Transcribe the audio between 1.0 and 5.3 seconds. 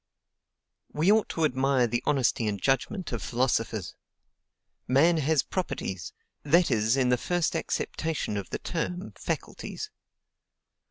ought to admire the honesty and judgment of philosophers! Man